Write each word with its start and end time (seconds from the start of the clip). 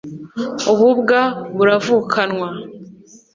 ububwa 0.71 1.19
buravukanwa 1.57 2.47